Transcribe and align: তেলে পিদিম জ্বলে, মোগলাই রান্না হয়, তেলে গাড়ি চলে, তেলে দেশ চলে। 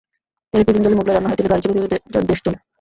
তেলে 0.53 0.63
পিদিম 0.67 0.81
জ্বলে, 0.83 0.97
মোগলাই 0.97 1.15
রান্না 1.15 1.29
হয়, 1.29 1.37
তেলে 1.37 1.49
গাড়ি 1.51 1.61
চলে, 1.65 1.87
তেলে 2.11 2.27
দেশ 2.31 2.39
চলে। 2.45 2.57